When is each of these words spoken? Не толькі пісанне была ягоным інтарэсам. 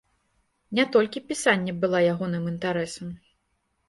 Не 0.77 0.85
толькі 0.95 1.21
пісанне 1.31 1.75
была 1.83 1.99
ягоным 2.13 2.47
інтарэсам. 2.53 3.13